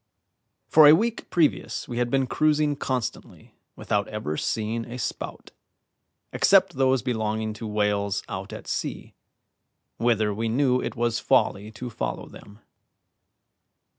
[0.65, 5.51] For a week previous we had been cruising constantly without ever seeing a spout,
[6.33, 9.13] except those belonging to whales out at sea,
[9.97, 12.61] whither we knew it was folly to follow them.